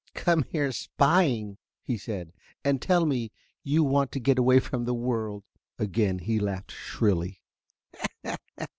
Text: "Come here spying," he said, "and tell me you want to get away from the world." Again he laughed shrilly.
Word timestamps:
"Come 0.15 0.41
here 0.49 0.71
spying," 0.71 1.59
he 1.83 1.95
said, 1.95 2.33
"and 2.65 2.81
tell 2.81 3.05
me 3.05 3.31
you 3.63 3.83
want 3.83 4.11
to 4.13 4.19
get 4.19 4.39
away 4.39 4.59
from 4.59 4.85
the 4.85 4.95
world." 4.95 5.43
Again 5.77 6.17
he 6.17 6.39
laughed 6.39 6.71
shrilly. 6.71 7.43